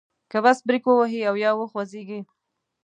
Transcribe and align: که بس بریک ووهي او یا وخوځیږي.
که 0.31 0.37
بس 0.43 0.59
بریک 0.67 0.83
ووهي 0.87 1.21
او 1.29 1.35
یا 1.45 1.51
وخوځیږي. 1.55 2.19